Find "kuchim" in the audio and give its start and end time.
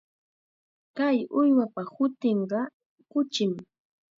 3.11-3.51